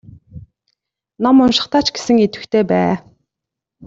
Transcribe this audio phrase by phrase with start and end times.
[1.23, 2.91] Ном уншихдаа ч гэсэн идэвхтэй бай.